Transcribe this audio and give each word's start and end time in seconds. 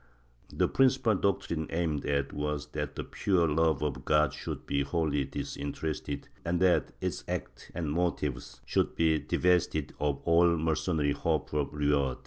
The 0.51 0.67
principal 0.67 1.13
doctrine 1.13 1.67
aimed 1.69 2.07
at 2.07 2.33
was 2.33 2.69
that 2.71 2.95
the 2.95 3.03
pure 3.03 3.47
love 3.47 3.83
of 3.83 4.03
God 4.03 4.33
should 4.33 4.65
be 4.65 4.81
wholly 4.81 5.25
disinterested, 5.25 6.27
and 6.43 6.59
that 6.59 6.93
its 7.01 7.23
acts 7.27 7.69
and 7.75 7.91
motives 7.91 8.61
should 8.65 8.95
be 8.95 9.19
divested 9.19 9.93
of 9.99 10.19
all 10.23 10.57
mercenary 10.57 11.11
hope 11.11 11.53
of 11.53 11.71
reward. 11.71 12.17